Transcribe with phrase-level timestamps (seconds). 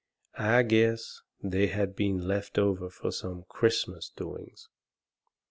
[0.39, 4.67] I guess they had been left over from some Christmas doings.